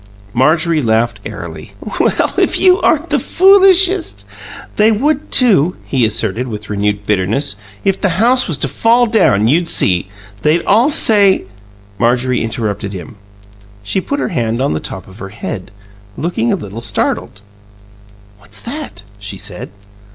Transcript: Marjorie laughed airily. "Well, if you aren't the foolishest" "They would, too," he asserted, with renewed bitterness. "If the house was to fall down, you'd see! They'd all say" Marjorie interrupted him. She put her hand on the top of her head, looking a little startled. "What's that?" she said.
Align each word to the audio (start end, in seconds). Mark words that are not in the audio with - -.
Marjorie 0.33 0.81
laughed 0.81 1.19
airily. 1.27 1.73
"Well, 1.99 2.33
if 2.39 2.59
you 2.59 2.81
aren't 2.81 3.11
the 3.11 3.19
foolishest" 3.19 4.25
"They 4.77 4.91
would, 4.91 5.29
too," 5.29 5.75
he 5.85 6.07
asserted, 6.07 6.47
with 6.47 6.71
renewed 6.71 7.05
bitterness. 7.05 7.55
"If 7.85 8.01
the 8.01 8.09
house 8.17 8.47
was 8.47 8.57
to 8.57 8.67
fall 8.67 9.05
down, 9.05 9.47
you'd 9.47 9.69
see! 9.69 10.09
They'd 10.41 10.65
all 10.65 10.89
say" 10.89 11.43
Marjorie 11.99 12.41
interrupted 12.43 12.93
him. 12.93 13.15
She 13.83 14.01
put 14.01 14.19
her 14.19 14.29
hand 14.29 14.59
on 14.59 14.73
the 14.73 14.79
top 14.79 15.07
of 15.07 15.19
her 15.19 15.29
head, 15.29 15.69
looking 16.17 16.51
a 16.51 16.55
little 16.55 16.81
startled. 16.81 17.43
"What's 18.39 18.59
that?" 18.63 19.03
she 19.19 19.37
said. 19.37 19.69